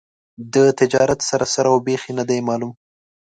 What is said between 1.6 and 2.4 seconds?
او بېخ یې نه دي